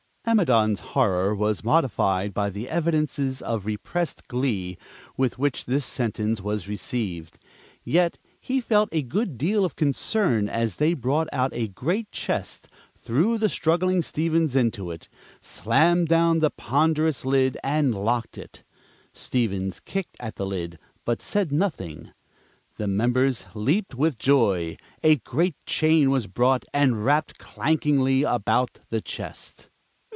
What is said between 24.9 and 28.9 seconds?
A great chain was brought and wrapped clankingly about